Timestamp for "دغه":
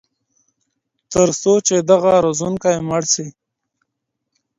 1.89-2.11